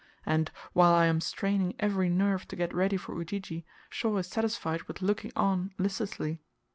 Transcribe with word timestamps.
And, 0.25 0.49
while 0.73 0.95
I 0.95 1.05
am 1.05 1.21
straining 1.21 1.75
every 1.77 2.09
nerve 2.09 2.47
to 2.47 2.55
get 2.55 2.73
ready 2.73 2.97
for 2.97 3.13
Ujiji, 3.13 3.67
Shaw 3.91 4.17
is 4.17 4.25
satisfied 4.25 4.81
with 4.87 5.03
looking 5.03 5.31
on 5.35 5.75
listlessly. 5.77 6.41